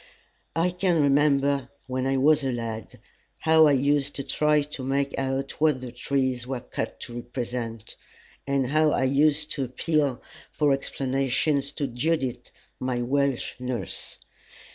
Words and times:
I 0.55 0.71
can 0.71 0.99
remember 0.99 1.69
when 1.85 2.07
I 2.07 2.17
was 2.17 2.43
a 2.43 2.51
lad 2.51 2.99
how 3.41 3.67
I 3.67 3.73
used 3.73 4.15
to 4.15 4.23
try 4.23 4.63
to 4.63 4.83
make 4.83 5.13
out 5.15 5.61
what 5.61 5.79
the 5.79 5.91
trees 5.91 6.47
were 6.47 6.59
cut 6.61 6.99
to 7.01 7.13
represent, 7.17 7.97
and 8.47 8.65
how 8.65 8.93
I 8.93 9.03
used 9.03 9.51
to 9.51 9.63
appeal 9.63 10.19
for 10.51 10.73
explanations 10.73 11.71
to 11.73 11.85
Judith, 11.85 12.49
my 12.79 13.03
Welsh 13.03 13.53
nurse. 13.59 14.17